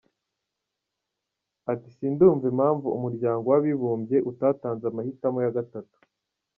[1.71, 5.95] Ati “Sindumva impamvu Umuryango w’Abibumbye utatanze amahitamo ya gatatu.